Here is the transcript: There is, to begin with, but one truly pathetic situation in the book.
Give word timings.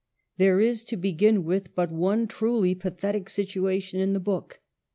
There 0.37 0.59
is, 0.59 0.83
to 0.85 0.97
begin 0.97 1.43
with, 1.43 1.75
but 1.75 1.91
one 1.91 2.25
truly 2.27 2.73
pathetic 2.73 3.29
situation 3.29 3.99
in 3.99 4.13
the 4.13 4.19
book. 4.19 4.59